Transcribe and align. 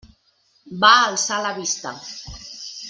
Va 0.85 0.91
alçar 1.11 1.39
la 1.47 1.55
vista. 1.61 1.97